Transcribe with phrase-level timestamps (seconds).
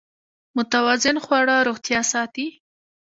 [0.57, 2.47] متوازن خواړه روغتیا ساتي.